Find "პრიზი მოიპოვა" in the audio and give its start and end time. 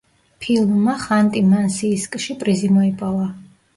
2.41-3.29